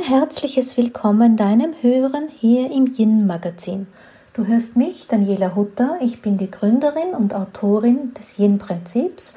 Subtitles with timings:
[0.00, 3.86] Ein herzliches Willkommen deinem Hören hier im Yin Magazin.
[4.32, 5.98] Du hörst mich, Daniela Hutter.
[6.00, 9.34] Ich bin die Gründerin und Autorin des Yin Prinzips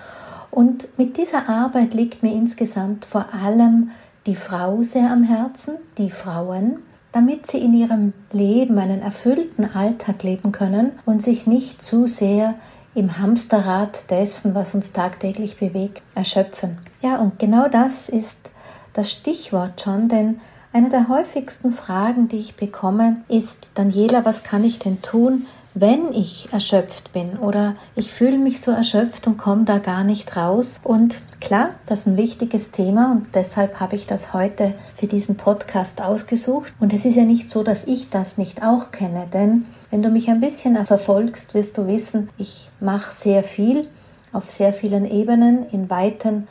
[0.51, 3.91] und mit dieser Arbeit liegt mir insgesamt vor allem
[4.25, 6.79] die Frau sehr am Herzen, die Frauen,
[7.11, 12.55] damit sie in ihrem Leben einen erfüllten Alltag leben können und sich nicht zu sehr
[12.95, 16.77] im Hamsterrad dessen, was uns tagtäglich bewegt, erschöpfen.
[17.01, 18.51] Ja, und genau das ist
[18.93, 20.39] das Stichwort schon, denn
[20.73, 26.13] eine der häufigsten Fragen, die ich bekomme, ist, Daniela, was kann ich denn tun, wenn
[26.13, 30.79] ich erschöpft bin oder ich fühle mich so erschöpft und komme da gar nicht raus.
[30.83, 35.37] Und klar, das ist ein wichtiges Thema und deshalb habe ich das heute für diesen
[35.37, 36.73] Podcast ausgesucht.
[36.79, 40.09] Und es ist ja nicht so, dass ich das nicht auch kenne, denn wenn du
[40.09, 43.87] mich ein bisschen verfolgst, wirst du wissen, ich mache sehr viel
[44.31, 46.47] auf sehr vielen Ebenen in weiten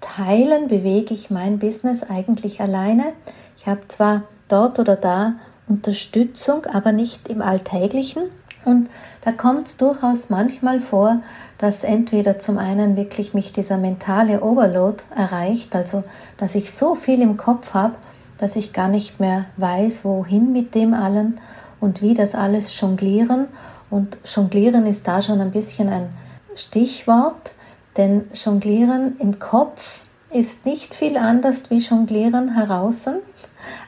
[0.00, 3.12] Teilen bewege ich mein Business eigentlich alleine.
[3.66, 5.32] Ich habe zwar dort oder da
[5.66, 8.22] Unterstützung, aber nicht im Alltäglichen.
[8.64, 8.88] Und
[9.24, 11.18] da kommt es durchaus manchmal vor,
[11.58, 16.04] dass entweder zum einen wirklich mich dieser mentale Overload erreicht, also
[16.38, 17.96] dass ich so viel im Kopf habe,
[18.38, 21.40] dass ich gar nicht mehr weiß, wohin mit dem allen
[21.80, 23.48] und wie das alles jonglieren.
[23.90, 26.10] Und jonglieren ist da schon ein bisschen ein
[26.54, 27.50] Stichwort,
[27.96, 33.06] denn Jonglieren im Kopf ist nicht viel anders wie Jonglieren heraus,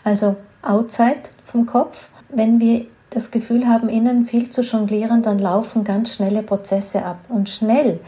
[0.04, 2.08] also outside vom Kopf.
[2.28, 7.18] Wenn wir das Gefühl haben, innen viel zu jonglieren, dann laufen ganz schnelle Prozesse ab.
[7.28, 8.00] Und schnell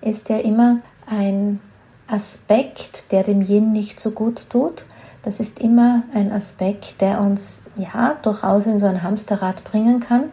[0.00, 1.60] ist ja immer ein
[2.06, 4.84] Aspekt, der dem Yin nicht so gut tut.
[5.22, 10.24] Das ist immer ein Aspekt, der uns ja durchaus in so ein Hamsterrad bringen kann.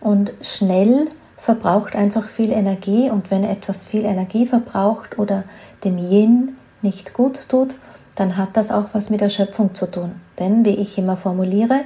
[0.00, 5.44] Und schnell verbraucht einfach viel Energie und wenn etwas viel Energie verbraucht oder
[5.84, 7.76] dem Yin nicht gut tut,
[8.16, 10.12] dann hat das auch was mit der Schöpfung zu tun.
[10.38, 11.82] Denn wie ich immer formuliere,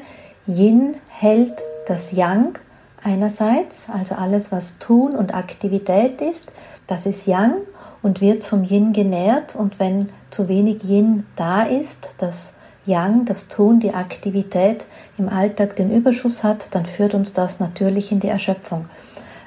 [0.47, 1.53] Yin hält
[1.87, 2.59] das Yang
[3.03, 6.53] einerseits, also alles, was Tun und Aktivität ist,
[6.87, 7.55] das ist Yang
[8.03, 9.55] und wird vom Yin genährt.
[9.55, 12.55] Und wenn zu wenig Yin da ist, das
[12.87, 14.87] Yang, das Tun, die Aktivität
[15.19, 18.87] im Alltag den Überschuss hat, dann führt uns das natürlich in die Erschöpfung.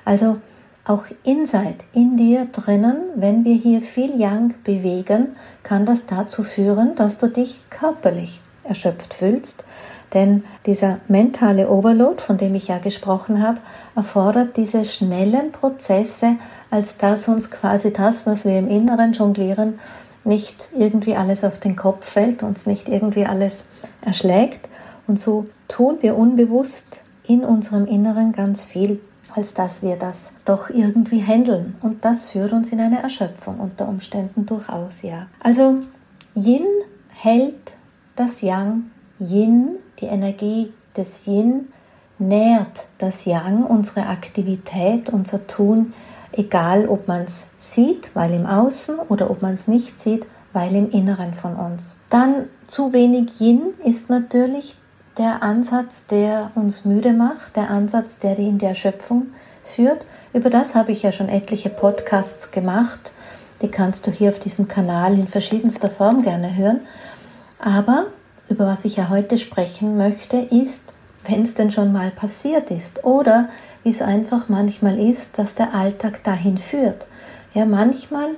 [0.06, 0.38] Also
[0.86, 6.96] auch inside, in dir drinnen, wenn wir hier viel Yang bewegen, kann das dazu führen,
[6.96, 9.64] dass du dich körperlich erschöpft fühlst.
[10.14, 13.60] Denn dieser mentale Overload, von dem ich ja gesprochen habe,
[13.96, 16.36] erfordert diese schnellen Prozesse,
[16.70, 19.80] als dass uns quasi das, was wir im Inneren jonglieren,
[20.24, 23.66] nicht irgendwie alles auf den Kopf fällt, uns nicht irgendwie alles
[24.02, 24.70] erschlägt.
[25.08, 29.02] Und so tun wir unbewusst in unserem Inneren ganz viel
[29.36, 31.76] als dass wir das doch irgendwie handeln.
[31.82, 35.28] Und das führt uns in eine Erschöpfung unter Umständen durchaus, ja.
[35.40, 35.78] Also
[36.36, 36.66] Yin
[37.10, 37.74] hält
[38.16, 41.68] das Yang, Yin, die Energie des Yin,
[42.20, 45.94] nährt das Yang, unsere Aktivität, unser Tun,
[46.32, 50.76] egal ob man es sieht, weil im Außen, oder ob man es nicht sieht, weil
[50.76, 51.96] im Inneren von uns.
[52.10, 54.76] Dann zu wenig Yin ist natürlich
[55.18, 59.28] der Ansatz, der uns müde macht, der Ansatz, der in die Erschöpfung
[59.64, 60.06] führt.
[60.34, 63.12] Über das habe ich ja schon etliche Podcasts gemacht.
[63.62, 66.82] Die kannst du hier auf diesem Kanal in verschiedenster Form gerne hören.
[67.60, 68.08] Aber
[68.50, 70.82] über was ich ja heute sprechen möchte, ist,
[71.26, 73.50] wenn es denn schon mal passiert ist oder
[73.84, 77.08] wie es einfach manchmal ist, dass der Alltag dahin führt.
[77.54, 78.30] Ja, manchmal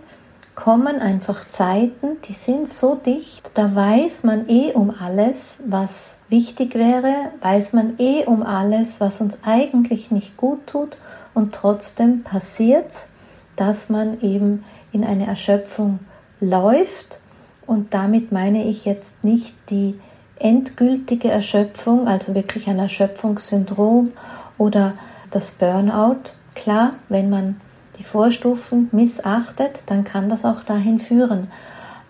[0.56, 6.76] kommen einfach Zeiten, die sind so dicht, da weiß man eh um alles, was wichtig
[6.76, 10.98] wäre, weiß man eh um alles, was uns eigentlich nicht gut tut
[11.34, 13.10] und trotzdem passiert
[13.56, 16.00] dass man eben in eine Erschöpfung
[16.40, 17.20] läuft
[17.66, 20.00] und damit meine ich jetzt nicht die
[20.38, 24.12] endgültige Erschöpfung, also wirklich ein Erschöpfungssyndrom
[24.58, 24.96] oder
[25.32, 26.34] das Burnout.
[26.54, 27.62] Klar, wenn man
[27.98, 31.48] die Vorstufen missachtet, dann kann das auch dahin führen.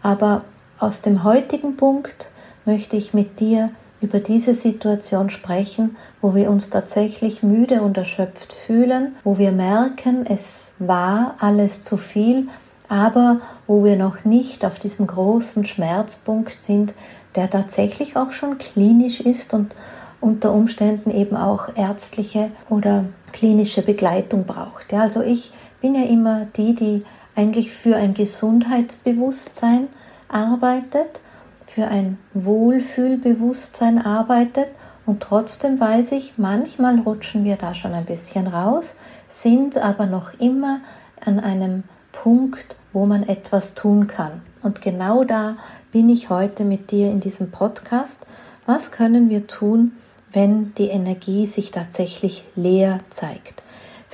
[0.02, 0.44] Aber
[0.80, 2.28] aus dem heutigen Punkt
[2.66, 3.72] möchte ich mit dir
[4.02, 10.26] über diese Situation sprechen, wo wir uns tatsächlich müde und erschöpft fühlen, wo wir merken,
[10.28, 12.48] es war alles zu viel,
[12.88, 16.94] aber wo wir noch nicht auf diesem großen Schmerzpunkt sind,
[17.36, 19.76] der tatsächlich auch schon klinisch ist und
[20.22, 24.92] unter Umständen eben auch ärztliche oder klinische Begleitung braucht.
[24.92, 25.52] Ja, also ich
[25.86, 27.04] bin ja immer die, die
[27.36, 29.88] eigentlich für ein Gesundheitsbewusstsein
[30.28, 31.20] arbeitet,
[31.68, 34.70] für ein Wohlfühlbewusstsein arbeitet
[35.06, 38.96] und trotzdem weiß ich, manchmal rutschen wir da schon ein bisschen raus,
[39.30, 40.80] sind aber noch immer
[41.24, 44.42] an einem Punkt, wo man etwas tun kann.
[44.64, 45.56] Und genau da
[45.92, 48.26] bin ich heute mit dir in diesem Podcast.
[48.66, 49.92] Was können wir tun,
[50.34, 53.62] wenn die Energie sich tatsächlich leer zeigt?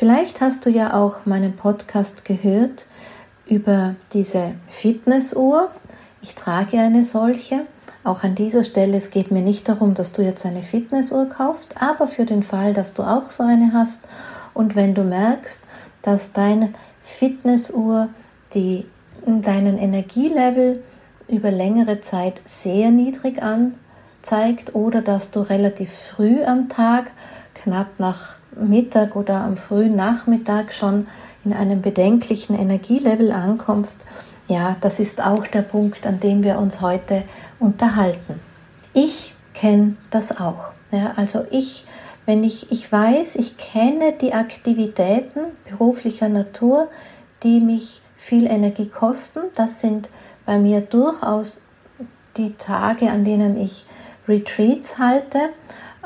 [0.01, 2.87] Vielleicht hast du ja auch meinen Podcast gehört
[3.45, 5.69] über diese Fitnessuhr.
[6.23, 7.67] Ich trage eine solche.
[8.03, 11.79] Auch an dieser Stelle, es geht mir nicht darum, dass du jetzt eine Fitnessuhr kaufst,
[11.79, 14.07] aber für den Fall, dass du auch so eine hast
[14.55, 15.61] und wenn du merkst,
[16.01, 18.09] dass deine Fitnessuhr
[18.55, 18.87] die,
[19.27, 20.83] deinen Energielevel
[21.27, 27.11] über längere Zeit sehr niedrig anzeigt oder dass du relativ früh am Tag,
[27.53, 31.07] knapp nach Mittag oder am frühen Nachmittag schon
[31.43, 34.01] in einem bedenklichen Energielevel ankommst,
[34.47, 37.23] ja, das ist auch der Punkt, an dem wir uns heute
[37.59, 38.39] unterhalten.
[38.93, 40.71] Ich kenne das auch.
[40.91, 41.85] Ja, also ich,
[42.25, 45.39] wenn ich, ich weiß, ich kenne die Aktivitäten
[45.69, 46.89] beruflicher Natur,
[47.43, 49.39] die mich viel Energie kosten.
[49.55, 50.09] Das sind
[50.45, 51.63] bei mir durchaus
[52.37, 53.85] die Tage, an denen ich
[54.27, 55.49] Retreats halte,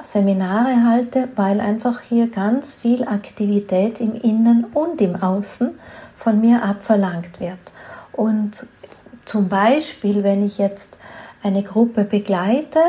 [0.04, 5.78] Seminare halte, weil einfach hier ganz viel Aktivität im Innen und im Außen
[6.16, 7.60] von mir abverlangt wird.
[8.12, 8.68] Und
[9.26, 10.98] zum Beispiel, wenn ich jetzt
[11.44, 12.80] eine Gruppe begleite,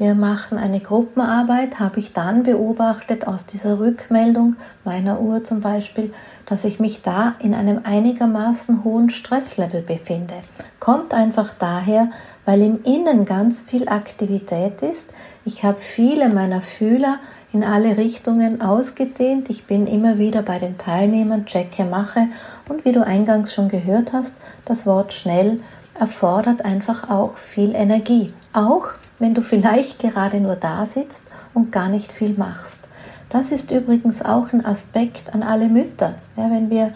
[0.00, 6.14] wir machen eine Gruppenarbeit, habe ich dann beobachtet aus dieser Rückmeldung meiner Uhr zum Beispiel,
[6.46, 10.36] dass ich mich da in einem einigermaßen hohen Stresslevel befinde.
[10.78, 12.08] Kommt einfach daher,
[12.46, 15.12] weil im Innen ganz viel Aktivität ist.
[15.44, 17.18] Ich habe viele meiner Fühler
[17.52, 19.48] in alle Richtungen ausgedehnt.
[19.48, 22.28] Ich bin immer wieder bei den Teilnehmern, checke, mache
[22.68, 24.34] und wie du eingangs schon gehört hast,
[24.66, 25.60] das Wort schnell
[25.98, 28.32] erfordert einfach auch viel Energie.
[28.52, 28.88] Auch
[29.18, 32.88] wenn du vielleicht gerade nur da sitzt und gar nicht viel machst.
[33.30, 36.14] Das ist übrigens auch ein Aspekt an alle Mütter.
[36.36, 36.92] Ja, wenn wir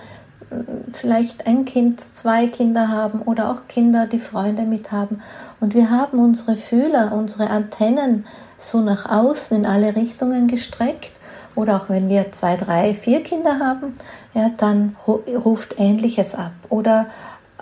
[0.93, 5.20] vielleicht ein Kind, zwei Kinder haben oder auch Kinder, die Freunde mit haben.
[5.61, 8.27] Und wir haben unsere Fühler, unsere Antennen
[8.59, 11.12] so nach außen in alle Richtungen gestreckt.
[11.55, 13.97] Oder auch wenn wir zwei, drei, vier Kinder haben,
[14.35, 16.53] ja, dann ruft Ähnliches ab.
[16.69, 17.06] Oder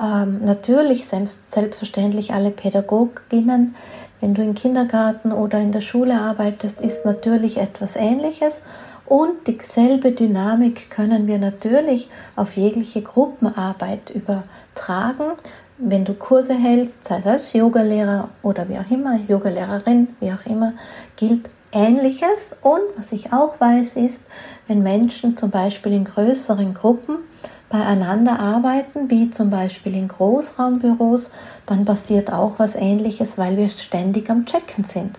[0.01, 3.75] ähm, natürlich selbst, selbstverständlich alle Pädagoginnen,
[4.21, 8.63] wenn du im Kindergarten oder in der Schule arbeitest, ist natürlich etwas Ähnliches.
[9.05, 15.33] Und dieselbe Dynamik können wir natürlich auf jegliche Gruppenarbeit übertragen.
[15.85, 20.47] Wenn du Kurse hältst, sei es als Yogalehrer oder wie auch immer, Yogalehrerin, wie auch
[20.47, 20.75] immer,
[21.17, 22.57] gilt Ähnliches.
[22.63, 24.27] Und was ich auch weiß, ist,
[24.69, 27.19] wenn Menschen zum Beispiel in größeren Gruppen
[27.69, 31.31] beieinander arbeiten, wie zum Beispiel in Großraumbüros,
[31.67, 35.17] dann passiert auch was Ähnliches, weil wir ständig am Checken sind.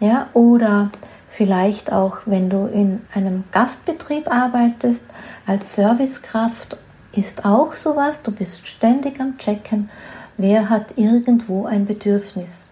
[0.00, 0.90] Ja, oder
[1.32, 5.06] Vielleicht auch, wenn du in einem Gastbetrieb arbeitest,
[5.46, 6.76] als Servicekraft
[7.12, 8.22] ist auch sowas.
[8.22, 9.90] Du bist ständig am Checken,
[10.36, 12.68] wer hat irgendwo ein Bedürfnis.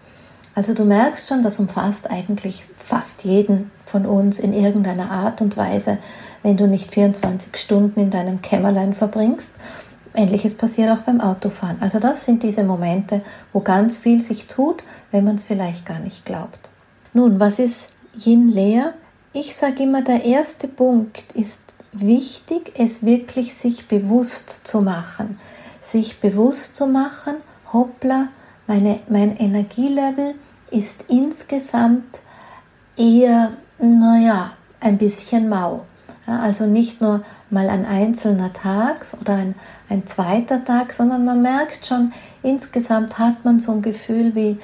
[0.55, 5.55] Also du merkst schon, das umfasst eigentlich fast jeden von uns in irgendeiner Art und
[5.55, 5.97] Weise,
[6.43, 9.53] wenn du nicht 24 Stunden in deinem Kämmerlein verbringst.
[10.13, 11.77] Ähnliches passiert auch beim Autofahren.
[11.79, 13.21] Also das sind diese Momente,
[13.53, 16.69] wo ganz viel sich tut, wenn man es vielleicht gar nicht glaubt.
[17.13, 18.93] Nun, was ist Yin Leer.
[19.31, 21.61] Ich sage immer, der erste Punkt ist
[21.93, 25.39] wichtig, es wirklich sich bewusst zu machen.
[25.81, 27.35] Sich bewusst zu machen,
[27.73, 28.29] hoppla,
[28.67, 30.35] meine, mein Energielevel
[30.69, 32.19] ist insgesamt
[32.95, 35.85] eher, naja, ein bisschen mau.
[36.27, 39.55] Ja, also nicht nur mal ein einzelner Tag oder ein,
[39.89, 44.59] ein zweiter Tag, sondern man merkt schon, insgesamt hat man so ein Gefühl wie,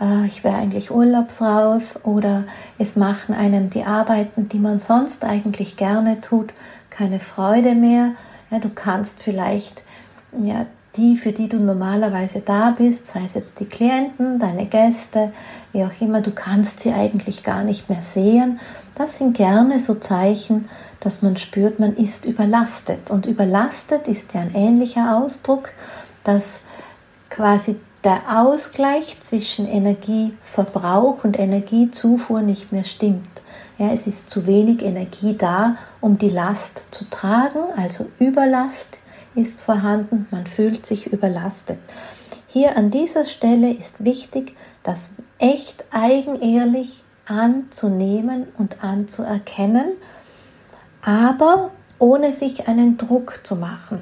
[0.00, 2.44] äh, ich wäre eigentlich urlaubsraus oder
[2.78, 6.52] es machen einem die Arbeiten, die man sonst eigentlich gerne tut,
[6.90, 8.12] keine Freude mehr.
[8.50, 9.82] Ja, du kannst vielleicht
[10.42, 10.66] ja,
[10.96, 15.32] die, für die du normalerweise da bist, sei es jetzt die Klienten, deine Gäste,
[15.72, 18.58] wie auch immer, du kannst sie eigentlich gar nicht mehr sehen.
[18.96, 23.10] Das sind gerne so Zeichen, dass man spürt, man ist überlastet.
[23.10, 25.70] Und überlastet ist ja ein ähnlicher Ausdruck,
[26.24, 26.60] dass
[27.30, 33.42] quasi der Ausgleich zwischen Energieverbrauch und Energiezufuhr nicht mehr stimmt.
[33.78, 38.98] Ja, es ist zu wenig Energie da, um die Last zu tragen, also Überlast
[39.34, 41.78] ist vorhanden, man fühlt sich überlastet.
[42.46, 49.92] Hier an dieser Stelle ist wichtig, das echt eigenehrlich anzunehmen und anzuerkennen,
[51.02, 54.00] aber ohne sich einen Druck zu machen.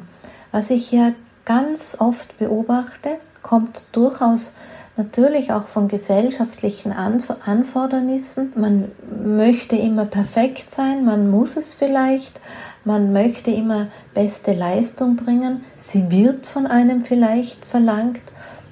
[0.50, 1.12] Was ich ja
[1.44, 4.52] ganz oft beobachte, kommt durchaus
[4.98, 8.52] natürlich auch von gesellschaftlichen Anfordernissen.
[8.56, 8.90] Man
[9.24, 12.42] möchte immer perfekt sein, man muss es vielleicht,
[12.84, 18.20] man möchte immer beste Leistung bringen, sie wird von einem vielleicht verlangt.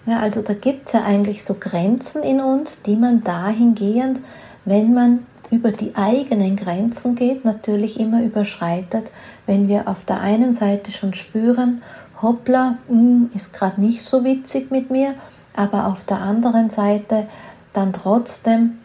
[0.04, 4.20] Ja, also da gibt es ja eigentlich so Grenzen in uns, die man dahingehend,
[4.66, 9.10] wenn man über die eigenen Grenzen geht, natürlich immer überschreitet,
[9.46, 11.82] wenn wir auf der einen Seite schon spüren,
[12.20, 15.14] hoppla, hm, ist gerade nicht so witzig mit mir,
[15.54, 17.26] aber auf der anderen Seite
[17.72, 18.78] dann trotzdem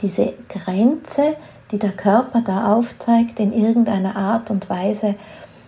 [0.00, 1.36] diese Grenze,
[1.70, 5.14] die der Körper da aufzeigt, in irgendeiner Art und Weise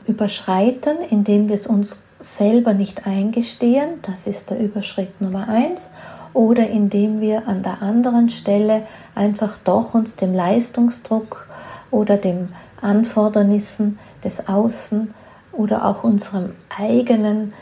[0.06, 5.90] überschreiten, indem wir es uns selber nicht eingestehen, das ist der Überschritt Nummer eins,
[6.34, 11.48] oder indem wir an der anderen Stelle einfach doch uns dem Leistungsdruck
[11.90, 12.48] oder dem
[12.80, 15.14] Anfordernissen des Außen
[15.58, 17.52] oder auch unserem eigenen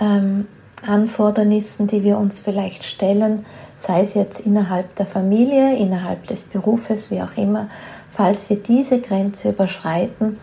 [0.00, 0.46] ähm,
[0.86, 7.10] Anfordernissen, die wir uns vielleicht stellen, sei es jetzt innerhalb der Familie, innerhalb des Berufes,
[7.10, 7.68] wie auch immer,
[8.10, 10.38] falls wir diese Grenze überschreiten,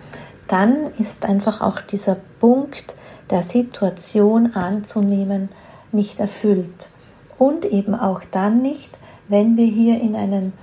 [0.47, 2.95] dann ist einfach auch dieser Punkt
[3.29, 5.49] der Situation anzunehmen
[5.91, 6.89] nicht erfüllt.
[7.37, 8.97] Und eben auch dann nicht,
[9.27, 10.53] wenn wir hier in einen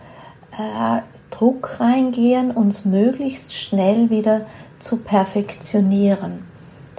[0.58, 4.46] äh, Druck reingehen, uns möglichst schnell wieder
[4.82, 6.44] zu perfektionieren.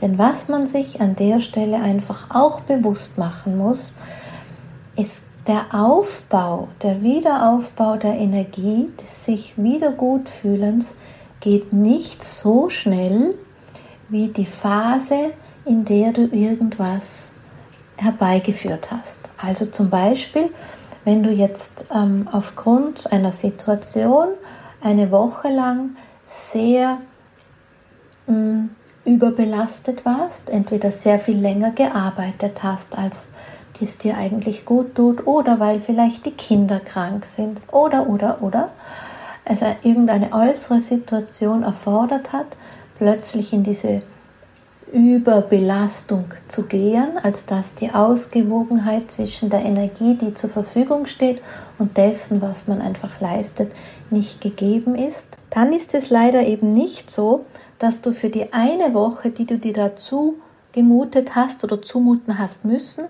[0.01, 3.93] Denn was man sich an der Stelle einfach auch bewusst machen muss,
[4.95, 10.95] ist der Aufbau, der Wiederaufbau der Energie, des sich wieder gut fühlens,
[11.39, 13.35] geht nicht so schnell
[14.09, 15.31] wie die Phase,
[15.65, 17.29] in der du irgendwas
[17.97, 19.27] herbeigeführt hast.
[19.37, 20.49] Also zum Beispiel,
[21.03, 24.29] wenn du jetzt ähm, aufgrund einer Situation
[24.81, 25.91] eine Woche lang
[26.25, 26.99] sehr
[28.27, 28.69] mh, mm,
[29.05, 33.27] überbelastet warst, entweder sehr viel länger gearbeitet hast, als
[33.83, 38.69] es dir eigentlich gut tut, oder weil vielleicht die Kinder krank sind, oder, oder, oder,
[39.45, 42.47] also irgendeine äußere Situation erfordert hat,
[42.97, 44.01] plötzlich in diese
[44.91, 51.41] Überbelastung zu gehen, als dass die Ausgewogenheit zwischen der Energie, die zur Verfügung steht,
[51.79, 53.71] und dessen, was man einfach leistet,
[54.11, 57.45] nicht gegeben ist, dann ist es leider eben nicht so,
[57.83, 60.37] dass du für die eine Woche, die du dir dazu
[60.71, 63.03] gemutet hast oder zumuten hast müssen,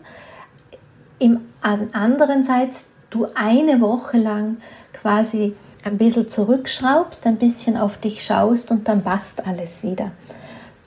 [1.19, 4.57] im andererseits du eine Woche lang
[4.91, 10.11] quasi ein bisschen zurückschraubst, ein bisschen auf dich schaust und dann passt alles wieder.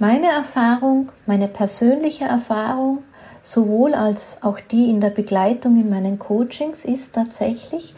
[0.00, 3.04] Meine Erfahrung, meine persönliche Erfahrung,
[3.42, 7.94] sowohl als auch die in der Begleitung in meinen Coachings ist tatsächlich,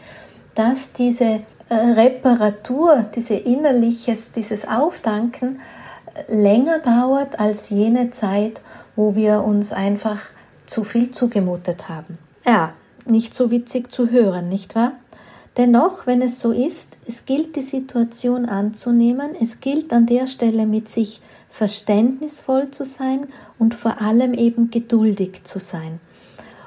[0.53, 5.59] dass diese äh, Reparatur, diese innerliches, dieses Aufdanken
[6.27, 8.61] länger dauert als jene Zeit,
[8.95, 10.19] wo wir uns einfach
[10.67, 12.17] zu viel zugemutet haben.
[12.45, 12.73] Ja,
[13.05, 14.93] nicht so witzig zu hören, nicht wahr?
[15.57, 20.65] Dennoch, wenn es so ist, es gilt die Situation anzunehmen, es gilt an der Stelle
[20.65, 25.99] mit sich verständnisvoll zu sein und vor allem eben geduldig zu sein.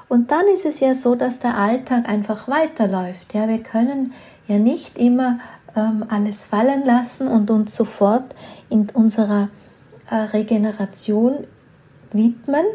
[0.09, 3.33] Und dann ist es ja so, dass der Alltag einfach weiterläuft.
[3.33, 4.13] Ja, wir können
[4.47, 5.39] ja nicht immer
[5.75, 8.35] ähm, alles fallen lassen und uns sofort
[8.73, 9.49] in unserer
[10.09, 11.45] äh, Regeneration
[12.11, 12.65] widmen,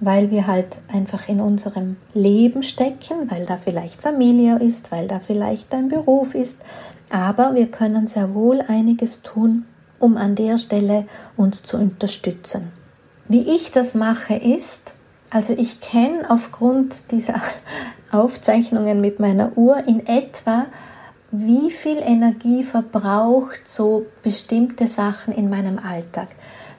[0.00, 5.20] weil wir halt einfach in unserem Leben stecken, weil da vielleicht Familie ist, weil da
[5.20, 6.60] vielleicht ein Beruf ist.
[7.10, 9.64] Aber wir können sehr wohl einiges tun,
[9.98, 12.72] um an der Stelle uns zu unterstützen.
[13.28, 14.92] Wie ich das mache ist,
[15.30, 17.40] also ich kenne aufgrund dieser
[18.12, 20.66] Aufzeichnungen mit meiner Uhr in etwa,
[21.38, 26.28] wie viel Energie verbraucht so bestimmte Sachen in meinem Alltag.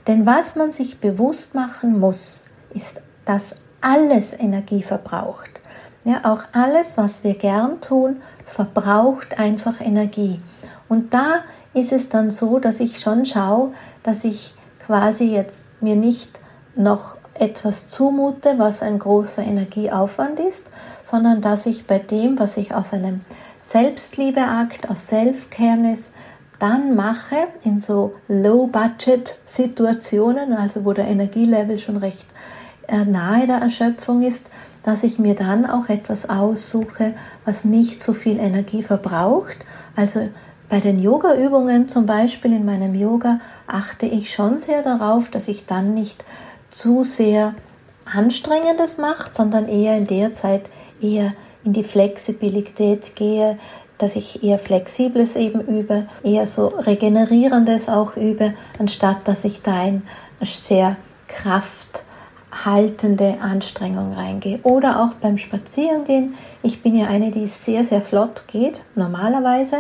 [0.08, 5.62] Denn was man sich bewusst machen muss, ist, dass alles Energie verbraucht.
[6.06, 10.40] Ja, auch alles, was wir gern tun, verbraucht einfach Energie.
[10.88, 13.74] Und da ist es dann so, dass ich schon schaue,
[14.04, 14.54] dass ich
[14.86, 16.40] quasi jetzt mir nicht
[16.76, 20.72] noch etwas zumute, was ein großer Energieaufwand ist,
[21.04, 23.22] sondern dass ich bei dem, was ich aus einem
[23.68, 26.12] Selbstliebeakt, aus Self-Careness
[26.58, 32.26] dann mache, in so Low-Budget-Situationen, also wo der Energielevel schon recht
[32.88, 34.46] äh, nahe der Erschöpfung ist,
[34.84, 39.58] dass ich mir dann auch etwas aussuche, was nicht so viel Energie verbraucht.
[39.98, 40.30] Also
[40.70, 45.66] bei den Yoga-Übungen zum Beispiel in meinem Yoga achte ich schon sehr darauf, dass ich
[45.66, 46.24] dann nicht
[46.70, 47.54] zu sehr
[48.06, 50.70] Anstrengendes mache, sondern eher in der Zeit
[51.02, 51.34] eher
[51.68, 53.58] in die Flexibilität gehe,
[53.98, 59.74] dass ich eher Flexibles eben übe, eher so Regenerierendes auch übe, anstatt dass ich da
[59.74, 60.04] ein
[60.42, 60.96] sehr
[61.28, 62.04] Kraft
[62.64, 64.60] haltende Anstrengung reingehe.
[64.64, 66.36] Oder auch beim Spazierengehen.
[66.64, 69.80] Ich bin ja eine, die sehr, sehr flott geht, normalerweise,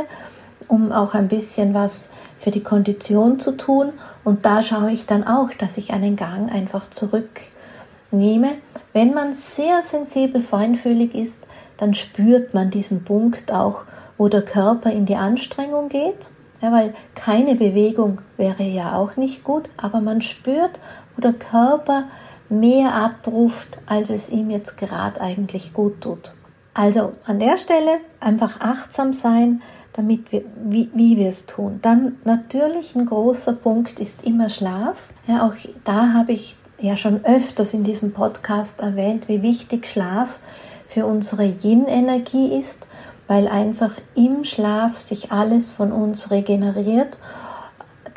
[0.67, 3.94] um auch ein bisschen was für die Kondition zu tun.
[4.25, 8.56] Und da schaue ich dann auch, dass ich einen Gang einfach zurücknehme.
[8.91, 11.47] Wenn man sehr sensibel, feinfühlig ist,
[11.77, 13.86] dann spürt man diesen Punkt auch,
[14.17, 16.29] wo der Körper in die Anstrengung geht.
[16.62, 20.79] Ja, weil keine Bewegung wäre ja auch nicht gut, aber man spürt,
[21.15, 22.05] wo der Körper
[22.50, 26.34] mehr abruft, als es ihm jetzt gerade eigentlich gut tut.
[26.74, 29.62] Also an der Stelle einfach achtsam sein,
[29.93, 31.79] damit wir, wie, wie wir es tun.
[31.81, 35.10] Dann natürlich ein großer Punkt ist immer Schlaf.
[35.25, 40.39] Ja, auch da habe ich ja schon öfters in diesem Podcast erwähnt, wie wichtig Schlaf
[40.88, 42.88] für unsere Yin-Energie ist,
[43.27, 47.17] weil einfach im Schlaf sich alles von uns regeneriert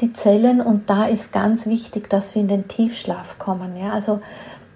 [0.00, 3.76] die Zellen und da ist ganz wichtig, dass wir in den Tiefschlaf kommen.
[3.76, 3.90] Ja?
[3.90, 4.20] Also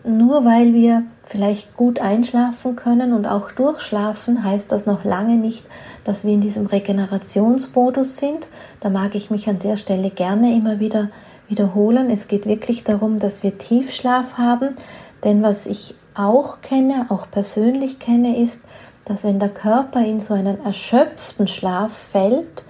[0.05, 5.65] nur weil wir vielleicht gut einschlafen können und auch durchschlafen, heißt das noch lange nicht,
[6.05, 8.47] dass wir in diesem Regenerationsmodus sind.
[8.81, 11.09] Da mag ich mich an der Stelle gerne immer wieder
[11.49, 12.11] wiederholen.
[12.11, 14.77] Es geht wirklich darum, dass wir Tiefschlaf haben,
[15.25, 18.61] denn was ich auch kenne, auch persönlich kenne, ist,
[19.05, 22.63] dass wenn der Körper in so einen erschöpften Schlaf fällt,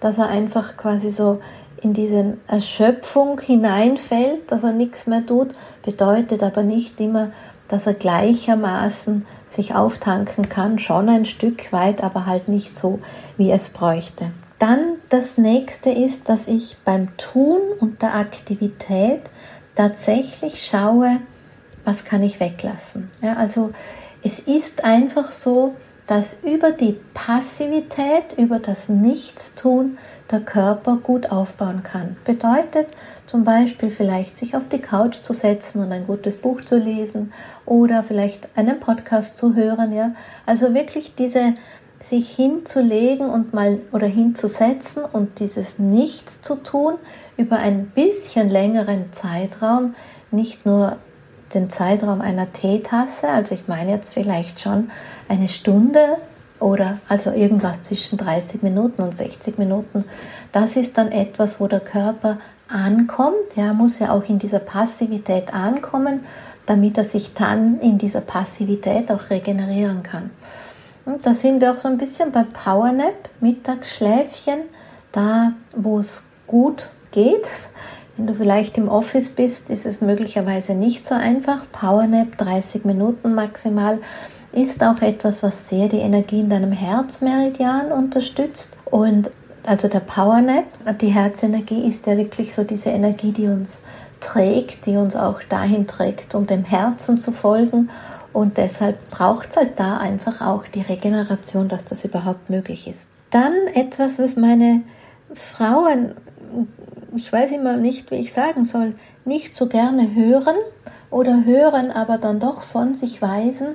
[0.00, 1.40] dass er einfach quasi so
[1.82, 5.48] in diese Erschöpfung hineinfällt, dass er nichts mehr tut,
[5.84, 7.30] bedeutet aber nicht immer,
[7.68, 13.00] dass er gleichermaßen sich auftanken kann, schon ein Stück weit, aber halt nicht so,
[13.36, 14.30] wie es bräuchte.
[14.58, 19.22] Dann das nächste ist, dass ich beim Tun und der Aktivität
[19.74, 21.20] tatsächlich schaue,
[21.86, 23.10] was kann ich weglassen.
[23.22, 23.72] Ja, also
[24.22, 25.74] es ist einfach so,
[26.06, 29.98] dass über die Passivität, über das Nichtstun
[30.30, 32.16] der Körper gut aufbauen kann.
[32.24, 32.88] Bedeutet
[33.26, 37.32] zum Beispiel vielleicht sich auf die Couch zu setzen und ein gutes Buch zu lesen
[37.64, 39.92] oder vielleicht einen Podcast zu hören.
[39.92, 40.12] Ja?
[40.44, 41.54] Also wirklich diese
[41.98, 46.94] sich hinzulegen und mal oder hinzusetzen und dieses Nichts zu tun
[47.36, 49.94] über ein bisschen längeren Zeitraum,
[50.30, 50.98] nicht nur
[51.56, 54.90] den Zeitraum einer Teetasse, also ich meine jetzt vielleicht schon
[55.28, 56.18] eine Stunde
[56.60, 60.04] oder also irgendwas zwischen 30 Minuten und 60 Minuten.
[60.52, 63.56] Das ist dann etwas, wo der Körper ankommt.
[63.56, 66.20] Ja, muss ja auch in dieser Passivität ankommen,
[66.66, 70.30] damit er sich dann in dieser Passivität auch regenerieren kann.
[71.04, 74.62] Und da sind wir auch so ein bisschen beim Powernap, Mittagsschläfchen,
[75.12, 77.48] da wo es gut geht.
[78.16, 81.64] Wenn du vielleicht im Office bist, ist es möglicherweise nicht so einfach.
[81.70, 83.98] Powernap 30 Minuten maximal
[84.52, 88.78] ist auch etwas, was sehr die Energie in deinem Herzmeridian unterstützt.
[88.86, 89.30] Und
[89.66, 90.64] also der Powernap,
[91.00, 93.80] die Herzenergie ist ja wirklich so diese Energie, die uns
[94.20, 97.90] trägt, die uns auch dahin trägt, um dem Herzen zu folgen.
[98.32, 103.08] Und deshalb braucht es halt da einfach auch die Regeneration, dass das überhaupt möglich ist.
[103.30, 104.82] Dann etwas, was meine
[105.34, 106.14] Frauen,
[107.16, 110.56] ich weiß immer nicht, wie ich sagen soll, nicht so gerne hören
[111.10, 113.68] oder hören, aber dann doch von sich weisen,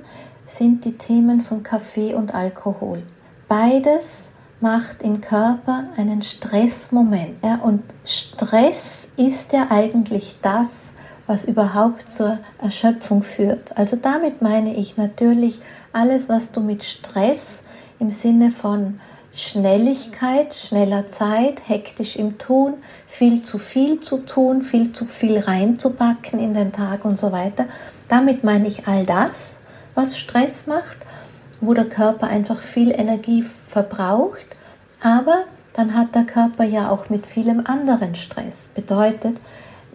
[0.45, 3.03] sind die Themen von Kaffee und Alkohol.
[3.47, 4.27] Beides
[4.59, 7.43] macht im Körper einen Stressmoment.
[7.43, 10.91] Ja, und Stress ist ja eigentlich das,
[11.27, 13.75] was überhaupt zur Erschöpfung führt.
[13.77, 15.59] Also damit meine ich natürlich
[15.93, 17.65] alles, was du mit Stress
[17.99, 18.99] im Sinne von
[19.33, 22.73] Schnelligkeit, schneller Zeit, hektisch im Tun,
[23.07, 27.67] viel zu viel zu tun, viel zu viel reinzupacken in den Tag und so weiter.
[28.09, 29.55] Damit meine ich all das,
[29.95, 30.97] was Stress macht,
[31.61, 34.45] wo der Körper einfach viel Energie verbraucht,
[35.01, 38.69] aber dann hat der Körper ja auch mit vielem anderen Stress.
[38.75, 39.37] Bedeutet,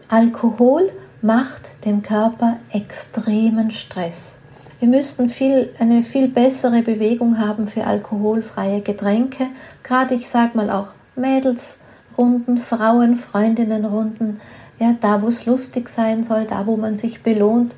[0.09, 4.41] Alkohol macht dem Körper extremen Stress.
[4.79, 9.49] Wir müssten viel, eine viel bessere Bewegung haben für alkoholfreie Getränke.
[9.83, 14.41] Gerade ich sage mal auch Mädelsrunden, Frauen, Freundinnenrunden,
[14.79, 17.75] ja, da wo es lustig sein soll, da wo man sich belohnt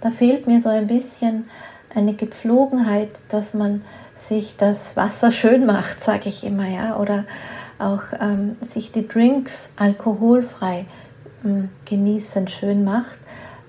[0.00, 1.44] da fehlt mir so ein bisschen
[1.94, 3.82] eine Gepflogenheit, dass man
[4.14, 7.24] sich das Wasser schön macht, sage ich immer, ja, oder
[7.78, 10.86] auch ähm, sich die Drinks alkoholfrei
[11.44, 13.18] ähm, genießen schön macht,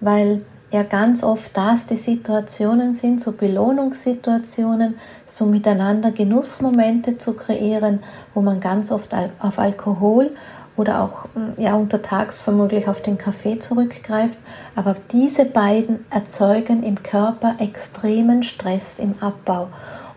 [0.01, 7.99] weil ja ganz oft das die Situationen sind, so Belohnungssituationen, so miteinander Genussmomente zu kreieren,
[8.33, 10.31] wo man ganz oft auf Alkohol
[10.77, 14.37] oder auch mm, ja, untertags vermutlich auf den Kaffee zurückgreift.
[14.75, 19.67] Aber diese beiden erzeugen im Körper extremen Stress im Abbau.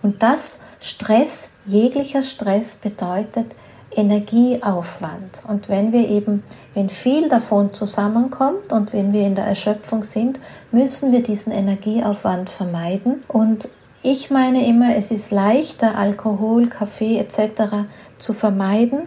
[0.02, 3.56] Und das Stress, jeglicher Stress bedeutet
[3.96, 5.42] Energieaufwand.
[5.46, 6.42] Und wenn wir eben,
[6.74, 10.38] wenn viel davon zusammenkommt und wenn wir in der Erschöpfung sind,
[10.72, 13.22] müssen wir diesen Energieaufwand vermeiden.
[13.28, 13.68] Und
[14.02, 17.86] ich meine immer, es ist leichter, Alkohol, Kaffee etc.
[18.18, 19.02] zu vermeiden,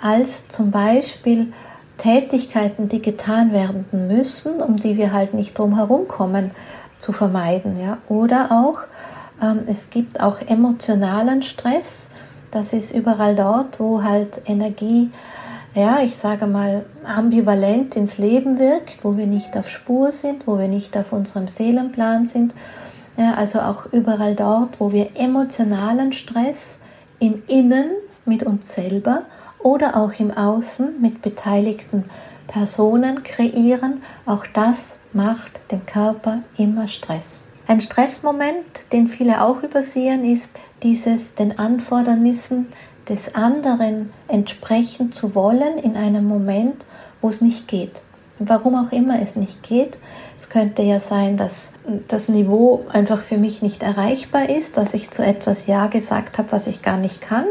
[0.00, 1.52] als zum Beispiel
[1.98, 6.52] Tätigkeiten, die getan werden müssen, um die wir halt nicht drum herum kommen,
[6.98, 7.80] zu vermeiden.
[7.80, 7.98] Ja?
[8.08, 8.80] Oder auch,
[9.42, 12.09] ähm, es gibt auch emotionalen Stress.
[12.50, 15.10] Das ist überall dort, wo halt Energie,
[15.74, 20.58] ja, ich sage mal, ambivalent ins Leben wirkt, wo wir nicht auf Spur sind, wo
[20.58, 22.52] wir nicht auf unserem Seelenplan sind.
[23.16, 26.78] Ja, also auch überall dort, wo wir emotionalen Stress
[27.20, 27.90] im Innen
[28.24, 29.22] mit uns selber
[29.62, 32.04] oder auch im Außen mit beteiligten
[32.48, 37.49] Personen kreieren, auch das macht dem Körper immer Stress.
[37.70, 40.50] Ein Stressmoment, den viele auch übersehen, ist
[40.82, 42.66] dieses den Anfordernissen
[43.08, 46.84] des anderen entsprechen zu wollen in einem Moment,
[47.20, 48.02] wo es nicht geht.
[48.40, 50.00] Warum auch immer es nicht geht.
[50.36, 51.68] Es könnte ja sein, dass
[52.08, 56.50] das Niveau einfach für mich nicht erreichbar ist, dass ich zu etwas Ja gesagt habe,
[56.50, 57.46] was ich gar nicht kann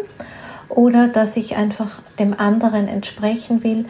[0.68, 3.86] oder dass ich einfach dem anderen entsprechen will,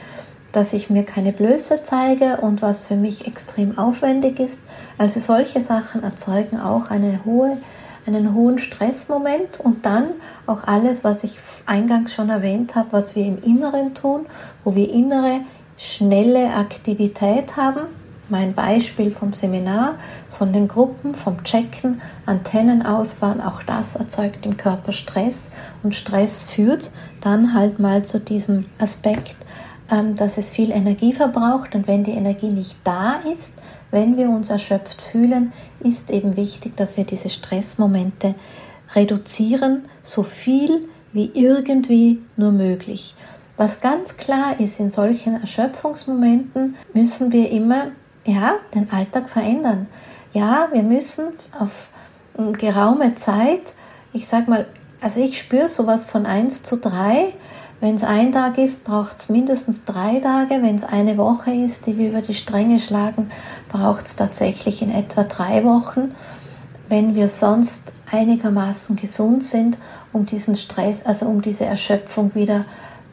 [0.51, 4.61] dass ich mir keine Blöße zeige und was für mich extrem aufwendig ist.
[4.97, 7.57] Also solche Sachen erzeugen auch eine hohe,
[8.05, 10.09] einen hohen Stressmoment und dann
[10.47, 14.25] auch alles, was ich eingangs schon erwähnt habe, was wir im Inneren tun,
[14.63, 15.41] wo wir innere,
[15.77, 17.81] schnelle Aktivität haben.
[18.31, 19.95] Mein Beispiel vom Seminar,
[20.29, 25.49] von den Gruppen, vom Checken, Antennen ausfahren, auch das erzeugt im Körper Stress
[25.81, 29.35] und Stress führt dann halt mal zu diesem Aspekt,
[30.15, 33.53] dass es viel Energie verbraucht und wenn die Energie nicht da ist,
[33.91, 38.35] wenn wir uns erschöpft fühlen, ist eben wichtig, dass wir diese Stressmomente
[38.93, 43.15] reduzieren, so viel wie irgendwie nur möglich.
[43.57, 47.87] Was ganz klar ist, in solchen Erschöpfungsmomenten müssen wir immer
[48.25, 49.87] ja, den Alltag verändern
[50.33, 51.89] ja, wir müssen auf
[52.57, 53.73] geraume Zeit,
[54.13, 54.67] ich sag mal,
[55.01, 57.33] also ich spüre sowas von 1 zu 3.
[57.81, 60.61] Wenn es ein Tag ist, braucht es mindestens drei Tage.
[60.61, 63.31] Wenn es eine Woche ist, die wir über die Stränge schlagen,
[63.69, 66.13] braucht es tatsächlich in etwa drei Wochen.
[66.89, 69.77] Wenn wir sonst einigermaßen gesund sind,
[70.11, 72.65] um diesen Stress, also um diese Erschöpfung wieder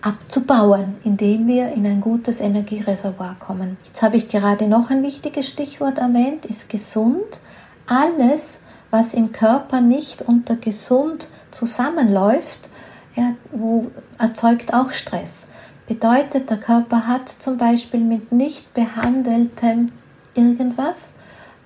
[0.02, 3.76] abzubauen, indem wir in ein gutes Energiereservoir kommen.
[3.86, 7.40] Jetzt habe ich gerade noch ein wichtiges Stichwort erwähnt, ist gesund.
[7.86, 12.68] Alles, was im Körper nicht unter gesund zusammenläuft,
[13.16, 13.86] ja, wo,
[14.18, 15.46] erzeugt auch Stress.
[15.88, 19.92] Bedeutet, der Körper hat zum Beispiel mit nicht behandeltem
[20.34, 21.14] irgendwas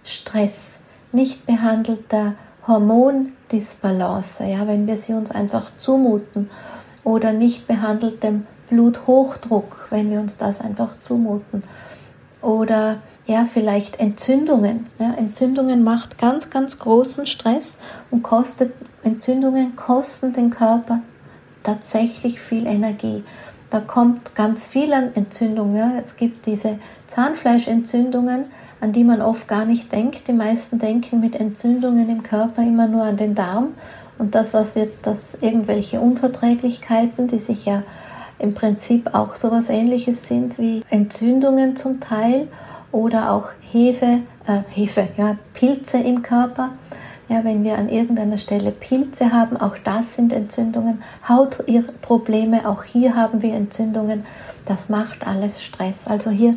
[0.04, 0.82] Stress,
[1.12, 2.34] nicht behandelter
[2.66, 6.50] Hormondisbalance, ja, wenn wir sie uns einfach zumuten
[7.02, 11.64] oder nicht behandeltem Bluthochdruck, wenn wir uns das einfach zumuten.
[12.42, 14.86] Oder ja, vielleicht Entzündungen.
[14.98, 17.78] Ja, Entzündungen macht ganz, ganz großen Stress
[18.10, 21.00] und kostet, Entzündungen kosten den Körper
[21.62, 23.24] tatsächlich viel Energie.
[23.70, 25.76] Da kommt ganz viel an Entzündungen.
[25.76, 25.92] Ja.
[25.98, 28.46] Es gibt diese Zahnfleischentzündungen,
[28.80, 30.26] an die man oft gar nicht denkt.
[30.26, 33.74] Die meisten denken mit Entzündungen im Körper immer nur an den Darm
[34.18, 37.82] und das, was wird, dass irgendwelche Unverträglichkeiten, die sich ja
[38.38, 42.48] im Prinzip auch so etwas ähnliches sind wie Entzündungen zum Teil
[42.92, 46.70] oder auch Hefe, äh, Hefe, ja, Pilze im Körper.
[47.30, 51.00] Ja, wenn wir an irgendeiner Stelle Pilze haben, auch das sind Entzündungen.
[51.28, 54.24] Hautprobleme, auch hier haben wir Entzündungen.
[54.66, 56.08] Das macht alles Stress.
[56.08, 56.56] Also hier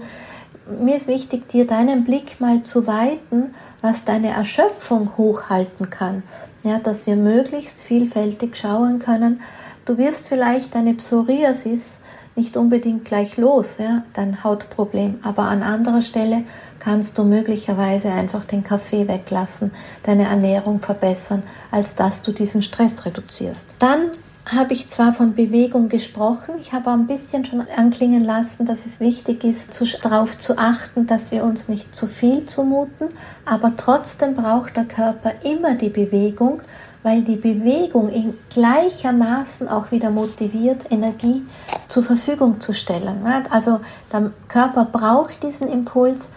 [0.68, 6.24] mir ist wichtig, dir deinen Blick mal zu weiten, was deine Erschöpfung hochhalten kann.
[6.64, 9.42] Ja, dass wir möglichst vielfältig schauen können.
[9.86, 12.00] Du wirst vielleicht deine Psoriasis
[12.36, 16.44] nicht unbedingt gleich los, ja, dein Hautproblem, aber an anderer Stelle
[16.84, 19.72] kannst du möglicherweise einfach den Kaffee weglassen,
[20.04, 23.70] deine Ernährung verbessern, als dass du diesen Stress reduzierst.
[23.80, 24.12] Dann
[24.46, 28.86] habe ich zwar von Bewegung gesprochen, ich habe auch ein bisschen schon anklingen lassen, dass
[28.86, 33.08] es wichtig ist, darauf zu achten, dass wir uns nicht zu viel zumuten,
[33.46, 36.62] aber trotzdem braucht der Körper immer die Bewegung,
[37.04, 41.46] weil die Bewegung ihn gleichermaßen auch wieder motiviert, Energie
[41.90, 43.26] zur Verfügung zu stellen.
[43.50, 46.30] Also der Körper braucht diesen Impuls,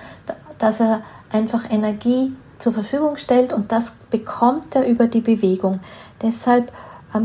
[0.59, 1.03] dass er
[1.33, 5.81] einfach Energie zur Verfügung stellt und das bekommt er über die Bewegung.
[6.21, 6.73] Deshalb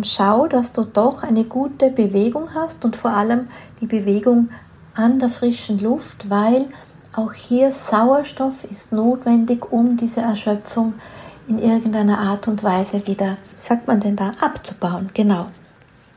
[0.03, 3.49] schau, dass du doch eine gute Bewegung hast und vor allem
[3.81, 4.49] die Bewegung
[4.93, 6.67] an der frischen Luft, weil
[7.13, 10.93] auch hier Sauerstoff ist notwendig, um diese Erschöpfung
[11.47, 15.09] in irgendeiner Art und Weise wieder, sagt man denn da, abzubauen.
[15.13, 15.47] Genau.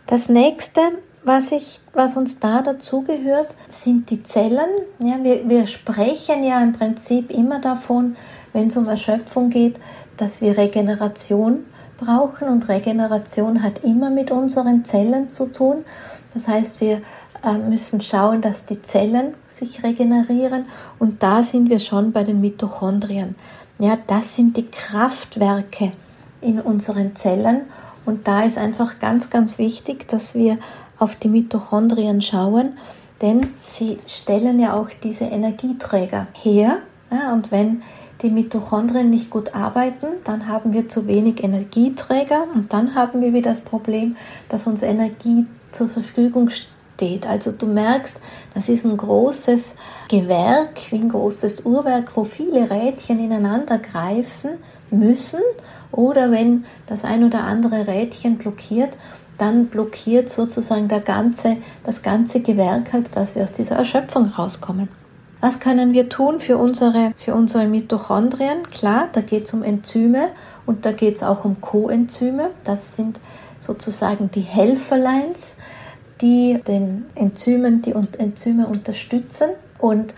[0.07, 0.81] Das nächste,
[1.23, 4.69] was, ich, was uns da dazugehört, sind die Zellen.
[4.99, 8.17] Ja, wir, wir sprechen ja im Prinzip immer davon,
[8.53, 9.77] wenn es um Erschöpfung geht,
[10.17, 11.65] dass wir Regeneration
[11.97, 15.85] brauchen und Regeneration hat immer mit unseren Zellen zu tun.
[16.35, 17.03] Das heißt, wir
[17.45, 20.67] äh, müssen schauen, dass die Zellen sich regenerieren
[20.99, 23.37] und da sind wir schon bei den Mitochondrien.
[23.85, 25.93] Ja, das sind die Kraftwerke
[26.41, 27.67] in unseren Zellen
[28.07, 30.57] und da ist einfach ganz, ganz wichtig, dass wir
[30.99, 32.79] auf die Mitochondrien schauen,
[33.21, 36.79] denn sie stellen ja auch diese Energieträger her.
[37.11, 37.83] Ja, und wenn
[38.23, 43.35] die Mitochondrien nicht gut arbeiten, dann haben wir zu wenig Energieträger und dann haben wir
[43.35, 44.17] wieder das Problem,
[44.49, 46.74] dass uns Energie zur Verfügung steht.
[47.27, 48.21] Also du merkst,
[48.55, 49.77] das ist ein großes
[50.09, 54.51] Gewerk, wie ein großes Uhrwerk, wo viele Rädchen ineinander greifen
[54.91, 55.41] müssen
[55.91, 58.97] oder wenn das ein oder andere Rädchen blockiert,
[59.39, 64.89] dann blockiert sozusagen der ganze, das ganze Gewerk, als dass wir aus dieser Erschöpfung rauskommen.
[65.41, 68.71] Was können wir tun für unsere, für unsere Mitochondrien?
[68.71, 70.29] Klar, da geht es um Enzyme
[70.65, 72.51] und da geht es auch um Coenzyme.
[72.63, 73.21] Das sind
[73.59, 75.54] sozusagen die Helferleins,
[76.21, 79.51] die den Enzymen, die Enzyme unterstützen.
[79.79, 80.15] Und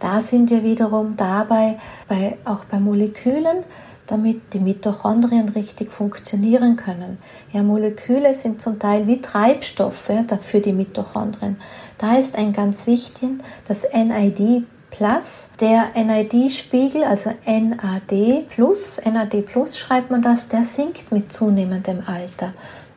[0.00, 1.78] da sind wir wiederum dabei,
[2.08, 3.64] bei, auch bei Molekülen,
[4.06, 7.18] damit die Mitochondrien richtig funktionieren können.
[7.52, 10.10] Ja, Moleküle sind zum Teil wie Treibstoffe
[10.42, 11.56] für die Mitochondrien.
[11.98, 13.30] Da ist ein ganz wichtig,
[13.66, 21.12] das NID Plus, der NID-Spiegel, also NAD Plus, NAD Plus schreibt man das, der sinkt
[21.12, 22.54] mit zunehmendem Alter.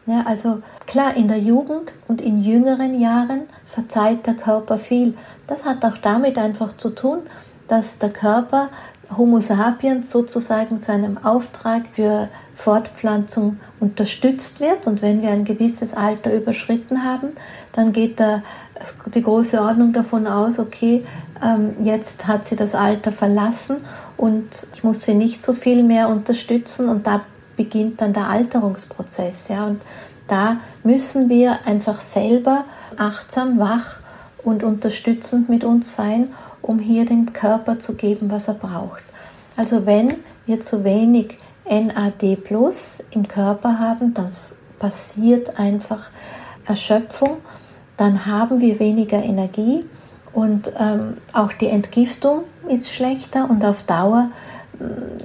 [0.10, 5.14] Ja, also klar, in der Jugend und in jüngeren Jahren verzeiht der Körper viel.
[5.46, 7.20] Das hat auch damit einfach zu tun,
[7.68, 8.70] dass der Körper
[9.16, 14.88] Homo sapiens sozusagen seinem Auftrag für Fortpflanzung unterstützt wird.
[14.88, 17.34] Und wenn wir ein gewisses Alter überschritten haben,
[17.74, 18.42] dann geht da
[19.14, 21.06] die große Ordnung davon aus, okay,
[21.44, 23.78] ähm, jetzt hat sie das Alter verlassen
[24.18, 27.22] und ich muss sie nicht so viel mehr unterstützen und da
[27.60, 29.50] beginnt dann der Alterungsprozess.
[29.50, 29.82] Ja, und
[30.28, 32.64] da müssen wir einfach selber
[32.98, 34.00] achtsam, wach
[34.44, 36.30] und unterstützend mit uns sein
[36.62, 39.04] um hier dem Körper zu geben, was er braucht.
[39.56, 41.38] Also wenn wir zu wenig
[41.70, 44.30] NAD Plus im Körper haben, dann
[44.80, 46.10] passiert einfach
[46.66, 47.38] Erschöpfung,
[47.98, 49.86] dann haben wir weniger Energie
[50.32, 54.30] und ähm, auch die Entgiftung ist schlechter und auf Dauer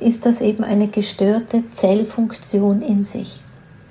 [0.00, 3.40] ist das eben eine gestörte Zellfunktion in sich.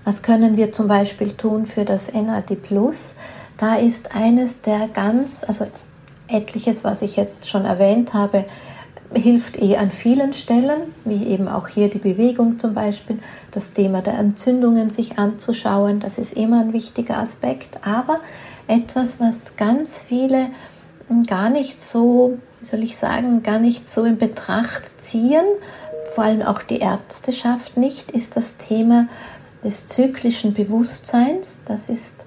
[0.06, 3.16] Was können wir zum Beispiel tun für das NAD Plus?
[3.58, 5.68] Da ist eines der ganz, also
[6.28, 8.46] etliches, was ich jetzt schon erwähnt habe,
[9.14, 13.20] hilft eh an vielen Stellen, wie eben auch hier die Bewegung zum Beispiel,
[13.52, 18.20] das Thema der Entzündungen sich anzuschauen, das ist immer ein wichtiger Aspekt, aber
[18.68, 20.48] etwas, was ganz viele
[21.28, 25.44] gar nicht so, wie soll ich sagen, gar nicht so in Betracht ziehen,
[26.16, 29.10] vor allem auch die Ärzteschaft nicht, ist das Thema
[29.66, 31.64] des zyklischen Bewusstseins.
[31.66, 32.24] Das ist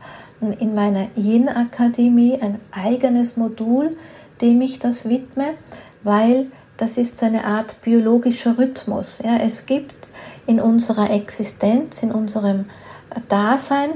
[0.61, 3.97] in meiner Yin-Akademie ein eigenes Modul,
[4.43, 5.55] dem ich das widme,
[6.03, 9.23] weil das ist so eine Art biologischer Rhythmus.
[9.25, 9.95] Ja, es gibt
[10.47, 12.67] in unserer Existenz, in unserem
[13.31, 13.93] Dasein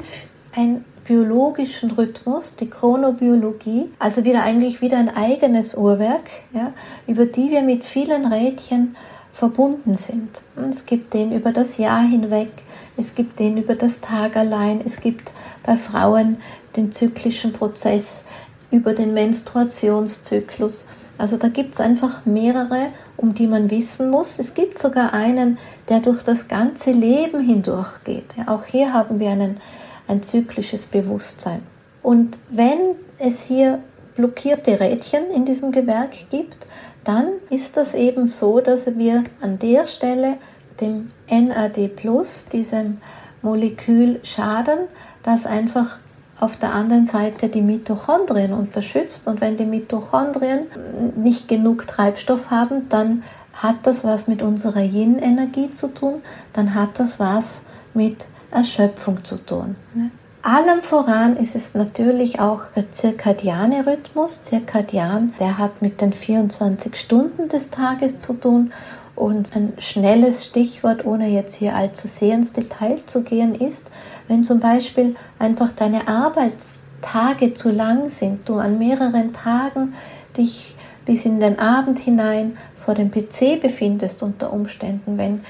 [0.57, 6.73] einen biologischen Rhythmus, die Chronobiologie, also wieder eigentlich wieder ein eigenes Uhrwerk, ja,
[7.09, 8.95] über die wir mit vielen Rädchen
[9.33, 10.29] verbunden sind.
[10.71, 12.53] Es gibt den über das Jahr hinweg,
[12.97, 15.33] es gibt den über das Tag allein, es gibt
[15.65, 16.37] bei Frauen
[16.77, 18.23] den zyklischen Prozess
[18.71, 20.87] über den Menstruationszyklus.
[21.19, 24.39] Also da gibt es einfach mehrere, um die man wissen muss.
[24.39, 28.37] Es gibt sogar einen, der durch das ganze Leben hindurch geht.
[28.39, 29.61] Ja, auch hier haben wir einen,
[30.11, 31.63] ein zyklisches Bewusstsein.
[32.03, 33.79] Und wenn es hier
[34.17, 36.67] blockierte Rädchen in diesem Gewerk gibt,
[37.05, 40.37] dann ist das eben so, dass wir an der Stelle
[40.81, 41.91] dem NAD+,
[42.53, 42.99] diesem
[43.43, 44.81] Molekül schaden,
[45.23, 45.99] das einfach
[46.39, 49.27] auf der anderen Seite die Mitochondrien unterstützt.
[49.27, 50.67] Und wenn die Mitochondrien
[51.17, 56.99] nicht genug Treibstoff haben, dann hat das was mit unserer Yin-Energie zu tun, dann hat
[56.99, 59.77] das was mit Erschöpfung zu tun.
[60.43, 64.43] Allem voran ist es natürlich auch der zirkadiane Rhythmus.
[64.43, 68.73] Zirkadian, der hat mit den 24 Stunden des Tages zu tun
[69.17, 73.91] und ein schnelles Stichwort, ohne jetzt hier allzu sehr ins Detail zu gehen, ist,
[74.29, 79.93] wenn zum Beispiel einfach deine Arbeitstage zu lang sind, du an mehreren Tagen
[80.39, 85.43] dich bis in den Abend hinein vor dem PC befindest unter Umständen, wenn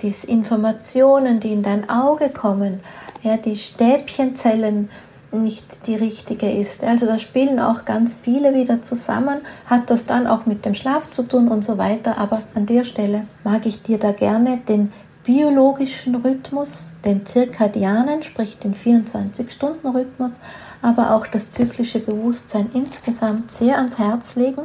[0.00, 2.80] die Informationen, die in dein Auge kommen,
[3.22, 4.88] ja, die Stäbchenzellen
[5.32, 6.84] nicht die richtige ist.
[6.84, 11.10] Also da spielen auch ganz viele wieder zusammen, hat das dann auch mit dem Schlaf
[11.10, 12.18] zu tun und so weiter.
[12.18, 14.92] Aber an der Stelle mag ich dir da gerne den
[15.24, 20.38] biologischen Rhythmus, den zirkadianen, sprich den 24-Stunden-Rhythmus,
[20.82, 24.62] aber auch das zyklische Bewusstsein insgesamt sehr ans Herz legen.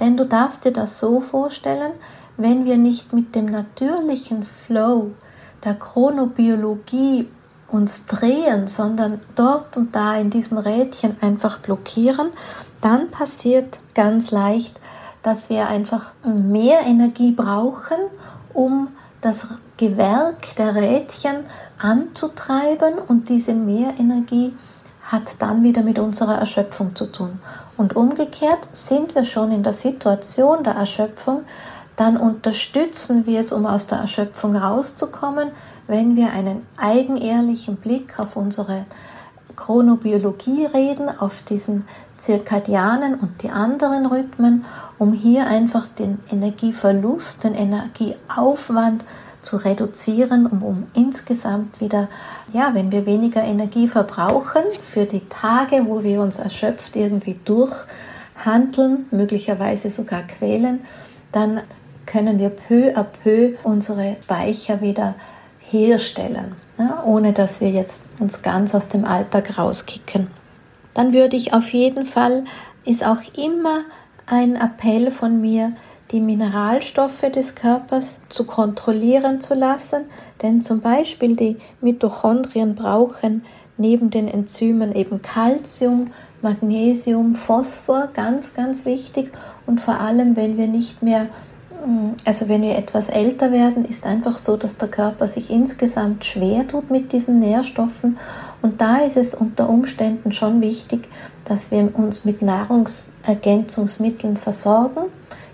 [0.00, 1.92] Denn du darfst dir das so vorstellen,
[2.42, 5.12] wenn wir nicht mit dem natürlichen Flow
[5.64, 7.28] der Chronobiologie
[7.68, 12.30] uns drehen, sondern dort und da in diesen Rädchen einfach blockieren,
[12.80, 14.80] dann passiert ganz leicht,
[15.22, 17.98] dass wir einfach mehr Energie brauchen,
[18.54, 18.88] um
[19.20, 21.44] das Gewerk der Rädchen
[21.78, 24.54] anzutreiben und diese Mehrenergie
[25.02, 27.40] hat dann wieder mit unserer Erschöpfung zu tun.
[27.76, 31.42] Und umgekehrt sind wir schon in der Situation der Erschöpfung,
[32.00, 35.50] dann unterstützen wir es, um aus der Erschöpfung rauszukommen,
[35.86, 38.86] wenn wir einen eigenehrlichen Blick auf unsere
[39.54, 41.84] Chronobiologie reden, auf diesen
[42.16, 44.64] zirkadianen und die anderen Rhythmen,
[44.98, 49.04] um hier einfach den Energieverlust, den Energieaufwand
[49.42, 52.08] zu reduzieren, um, um insgesamt wieder,
[52.54, 59.04] ja, wenn wir weniger Energie verbrauchen für die Tage, wo wir uns erschöpft irgendwie durchhandeln,
[59.10, 60.80] möglicherweise sogar quälen,
[61.30, 61.60] dann
[62.06, 65.14] können wir peu à peu unsere Speicher wieder
[65.60, 70.28] herstellen, ja, ohne dass wir jetzt uns ganz aus dem Alltag rauskicken.
[70.94, 72.44] Dann würde ich auf jeden Fall,
[72.84, 73.82] ist auch immer
[74.26, 75.72] ein Appell von mir,
[76.10, 80.06] die Mineralstoffe des Körpers zu kontrollieren zu lassen,
[80.42, 83.44] denn zum Beispiel die Mitochondrien brauchen
[83.76, 86.10] neben den Enzymen eben Calcium,
[86.42, 89.30] Magnesium, Phosphor, ganz, ganz wichtig
[89.66, 91.28] und vor allem, wenn wir nicht mehr
[92.24, 96.66] also wenn wir etwas älter werden, ist einfach so, dass der Körper sich insgesamt schwer
[96.66, 98.18] tut mit diesen Nährstoffen.
[98.62, 101.08] Und da ist es unter Umständen schon wichtig,
[101.44, 105.06] dass wir uns mit Nahrungsergänzungsmitteln versorgen.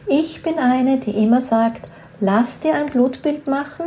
[0.06, 1.88] Ich bin eine, die immer sagt,
[2.20, 3.86] lass dir ein Blutbild machen,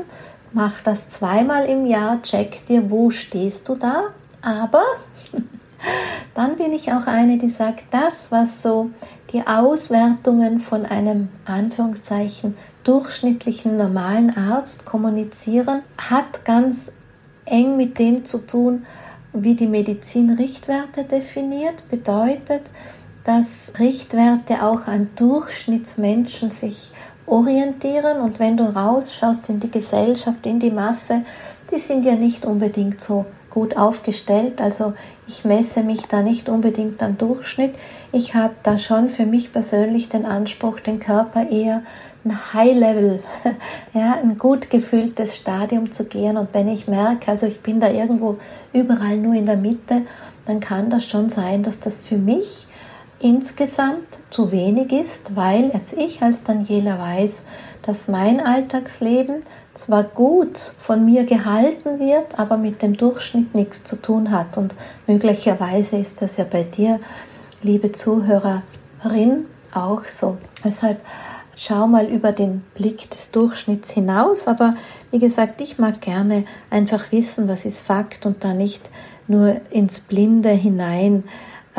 [0.54, 4.06] mach das zweimal im Jahr, check dir, wo stehst du da.
[4.42, 4.84] Aber
[6.36, 8.90] dann bin ich auch eine, die sagt, das, was so
[9.32, 16.92] die Auswertungen von einem Anführungszeichen durchschnittlichen normalen Arzt kommunizieren, hat ganz
[17.46, 18.86] eng mit dem zu tun,
[19.34, 22.64] wie die Medizin Richtwerte definiert, bedeutet,
[23.24, 26.92] dass Richtwerte auch an Durchschnittsmenschen sich
[27.28, 28.22] orientieren.
[28.22, 31.22] Und wenn du rausschaust in die Gesellschaft, in die Masse,
[31.72, 34.62] die sind ja nicht unbedingt so gut aufgestellt.
[34.62, 34.94] Also
[35.28, 37.76] ich messe mich da nicht unbedingt am Durchschnitt.
[38.12, 41.84] Ich habe da schon für mich persönlich den Anspruch, den Körper eher
[42.26, 43.22] ein High-Level,
[43.94, 46.38] ja, ein gut gefülltes Stadium zu gehen.
[46.38, 48.38] Und wenn ich merke, also ich bin da irgendwo
[48.74, 50.04] überall nur in der Mitte,
[50.46, 52.66] dann kann das schon sein, dass das für mich
[53.20, 57.40] insgesamt zu wenig ist, weil jetzt ich als Daniela weiß,
[57.84, 59.44] dass mein Alltagsleben
[59.80, 64.58] zwar gut von mir gehalten wird, aber mit dem Durchschnitt nichts zu tun hat.
[64.58, 64.76] Und
[65.08, 67.00] möglicherweise ist das ja bei dir,
[67.62, 70.38] liebe Zuhörerin, auch so.
[70.64, 71.02] Deshalb
[71.56, 74.48] schau mal über den Blick des Durchschnitts hinaus.
[74.48, 74.76] Aber
[75.12, 78.90] wie gesagt, ich mag gerne einfach wissen, was ist Fakt und da nicht
[79.28, 81.24] nur ins Blinde hinein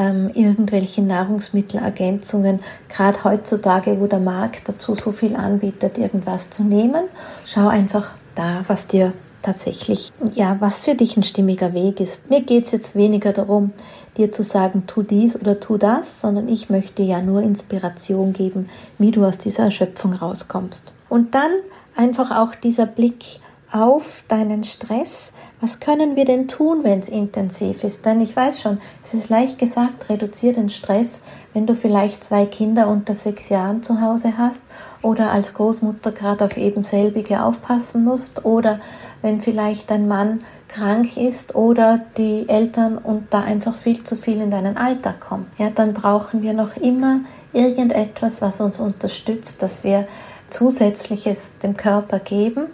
[0.00, 7.04] ähm, irgendwelche Nahrungsmittelergänzungen, gerade heutzutage, wo der Markt dazu so viel anbietet, irgendwas zu nehmen.
[7.44, 12.30] Schau einfach da, was dir tatsächlich, ja, was für dich ein stimmiger Weg ist.
[12.30, 13.72] Mir geht es jetzt weniger darum,
[14.16, 18.70] dir zu sagen, tu dies oder tu das, sondern ich möchte ja nur Inspiration geben,
[18.98, 20.92] wie du aus dieser Erschöpfung rauskommst.
[21.08, 21.50] Und dann
[21.94, 23.40] einfach auch dieser Blick
[23.72, 25.32] auf deinen Stress.
[25.60, 28.04] Was können wir denn tun, wenn es intensiv ist?
[28.04, 31.20] Denn ich weiß schon, es ist leicht gesagt, reduziere den Stress,
[31.52, 34.62] wenn du vielleicht zwei Kinder unter sechs Jahren zu Hause hast
[35.02, 38.80] oder als Großmutter gerade auf eben selbige aufpassen musst oder
[39.22, 44.40] wenn vielleicht dein Mann krank ist oder die Eltern und da einfach viel zu viel
[44.40, 45.46] in deinen Alltag kommen.
[45.58, 47.20] Ja, dann brauchen wir noch immer
[47.52, 50.06] irgendetwas, was uns unterstützt, dass wir
[50.50, 52.66] zusätzliches dem Körper geben.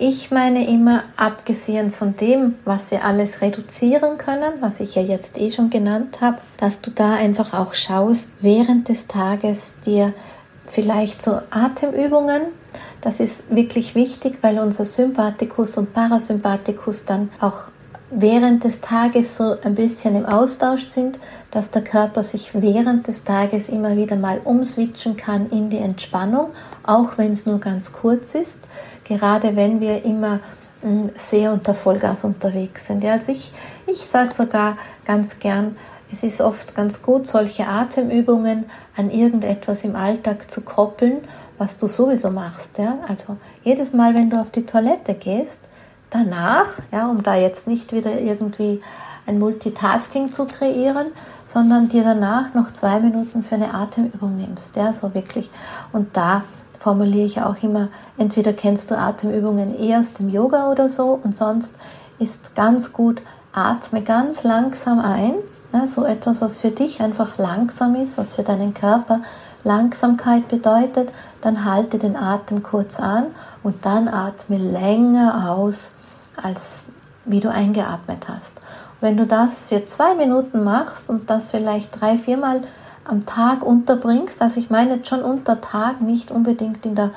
[0.00, 5.36] Ich meine immer, abgesehen von dem, was wir alles reduzieren können, was ich ja jetzt
[5.36, 10.14] eh schon genannt habe, dass du da einfach auch schaust, während des Tages dir
[10.68, 12.42] vielleicht so Atemübungen,
[13.00, 17.64] das ist wirklich wichtig, weil unser Sympathikus und Parasympathikus dann auch
[18.12, 21.18] während des Tages so ein bisschen im Austausch sind,
[21.50, 26.50] dass der Körper sich während des Tages immer wieder mal umswitchen kann in die Entspannung,
[26.84, 28.60] auch wenn es nur ganz kurz ist
[29.08, 30.40] gerade wenn wir immer
[30.82, 33.02] hm, sehr unter Vollgas unterwegs sind.
[33.02, 33.52] Ja, also ich,
[33.86, 35.76] ich sage sogar ganz gern,
[36.10, 41.18] es ist oft ganz gut, solche Atemübungen an irgendetwas im Alltag zu koppeln,
[41.58, 42.78] was du sowieso machst.
[42.78, 42.98] Ja?
[43.08, 45.60] Also jedes Mal, wenn du auf die Toilette gehst,
[46.10, 48.80] danach, ja, um da jetzt nicht wieder irgendwie
[49.26, 51.08] ein Multitasking zu kreieren,
[51.52, 54.76] sondern dir danach noch zwei Minuten für eine Atemübung nimmst.
[54.76, 55.50] Ja, so wirklich.
[55.92, 56.44] Und da
[56.78, 57.88] formuliere ich auch immer,
[58.18, 61.74] entweder kennst du Atemübungen erst im Yoga oder so und sonst
[62.18, 65.34] ist ganz gut, atme ganz langsam ein.
[65.72, 69.20] Ja, so etwas, was für dich einfach langsam ist, was für deinen Körper
[69.64, 71.10] Langsamkeit bedeutet,
[71.42, 73.26] dann halte den Atem kurz an
[73.62, 75.90] und dann atme länger aus,
[76.42, 76.82] als
[77.24, 78.60] wie du eingeatmet hast.
[79.00, 82.62] Wenn du das für zwei Minuten machst und das vielleicht drei, viermal
[83.04, 87.10] am Tag unterbringst, also ich meine jetzt schon unter Tag, nicht unbedingt in der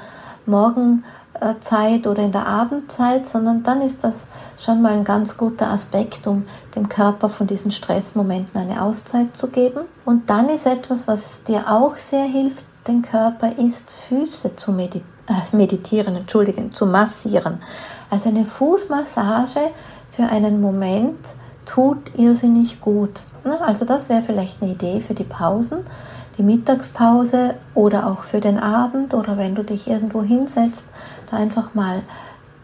[0.46, 4.28] Morgenzeit oder in der Abendzeit, sondern dann ist das
[4.64, 9.50] schon mal ein ganz guter Aspekt, um dem Körper von diesen Stressmomenten eine Auszeit zu
[9.50, 9.82] geben.
[10.06, 15.06] Und dann ist etwas, was dir auch sehr hilft, den Körper, ist Füße zu meditieren,
[15.28, 17.62] äh, meditieren, entschuldigen, zu massieren.
[18.10, 19.72] Also eine Fußmassage
[20.12, 21.18] für einen Moment,
[21.66, 23.12] tut irrsinnig gut.
[23.44, 23.60] Ne?
[23.62, 25.86] Also das wäre vielleicht eine Idee für die Pausen,
[26.42, 30.90] die Mittagspause oder auch für den Abend oder wenn du dich irgendwo hinsetzt,
[31.30, 32.02] da einfach mal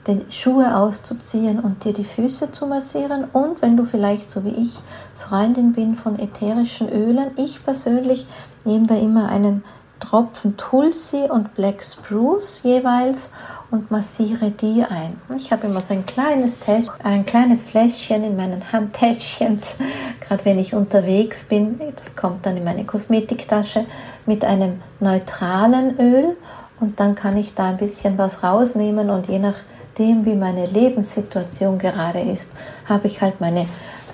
[0.07, 3.25] die Schuhe auszuziehen und dir die Füße zu massieren.
[3.33, 4.79] Und wenn du vielleicht so wie ich
[5.15, 8.25] Freundin bin von ätherischen Ölen, ich persönlich
[8.65, 9.63] nehme da immer einen
[9.99, 13.29] Tropfen Tulsi und Black Spruce jeweils
[13.69, 15.19] und massiere die ein.
[15.35, 16.59] Ich habe immer so ein kleines,
[17.03, 19.75] ein kleines Fläschchen in meinen Handtäschchens,
[20.21, 21.79] gerade wenn ich unterwegs bin.
[22.03, 23.85] Das kommt dann in meine Kosmetiktasche
[24.25, 26.37] mit einem neutralen Öl
[26.79, 31.79] und dann kann ich da ein bisschen was rausnehmen und je nachdem, wie meine Lebenssituation
[31.79, 32.51] gerade ist,
[32.85, 33.65] habe ich halt meine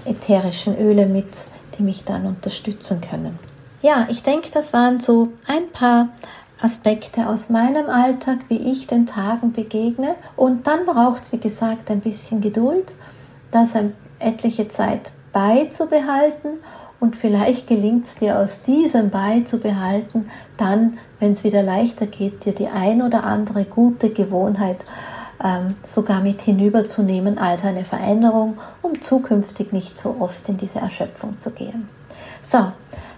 [0.05, 1.45] ätherischen Öle mit,
[1.77, 3.37] die mich dann unterstützen können.
[3.81, 6.09] Ja, ich denke, das waren so ein paar
[6.63, 10.15] Aspekte aus meinem Alltag, wie ich den Tagen begegne.
[10.37, 12.93] Und dann braucht es, wie gesagt, ein bisschen Geduld,
[13.51, 13.73] das
[14.19, 16.59] etliche Zeit beizubehalten.
[17.01, 22.53] Und vielleicht gelingt es dir aus diesem beizubehalten, dann, wenn es wieder leichter geht, dir
[22.53, 24.77] die ein oder andere gute Gewohnheit
[25.43, 31.37] ähm, sogar mit hinüberzunehmen als eine Veränderung, um zukünftig nicht so oft in diese Erschöpfung
[31.37, 31.89] zu gehen.
[32.41, 32.71] So,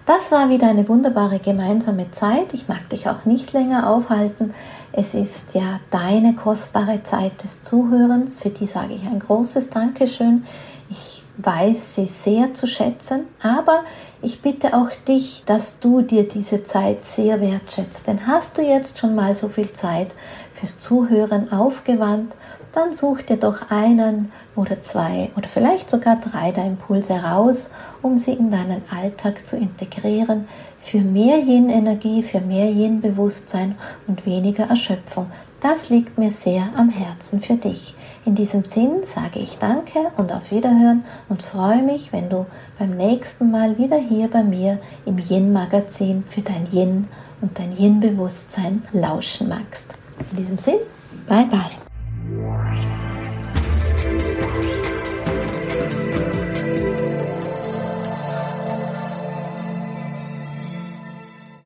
[0.06, 2.54] das war wieder eine wunderbare gemeinsame Zeit.
[2.54, 4.54] Ich mag dich auch nicht länger aufhalten.
[4.92, 8.40] Es ist ja deine kostbare Zeit des Zuhörens.
[8.40, 10.46] Für die sage ich ein großes Dankeschön.
[10.90, 13.84] Ich weiß sie sehr zu schätzen, aber
[14.22, 18.08] ich bitte auch dich, dass du dir diese Zeit sehr wertschätzt.
[18.08, 20.12] Denn hast du jetzt schon mal so viel Zeit
[20.54, 22.34] fürs Zuhören aufgewandt,
[22.74, 28.18] dann such dir doch einen oder zwei oder vielleicht sogar drei der Impulse raus, um
[28.18, 30.48] sie in deinen Alltag zu integrieren,
[30.82, 33.76] für mehr Yin-Energie, für mehr Yin-Bewusstsein
[34.08, 35.28] und weniger Erschöpfung.
[35.62, 37.96] Das liegt mir sehr am Herzen für dich.
[38.26, 42.46] In diesem Sinn sage ich Danke und auf Wiederhören und freue mich, wenn du
[42.78, 47.08] beim nächsten Mal wieder hier bei mir im Yin-Magazin für dein Yin
[47.42, 49.96] und dein Yin-Bewusstsein lauschen magst.
[50.32, 50.80] In diesem Sinn,
[51.28, 52.86] bye bye.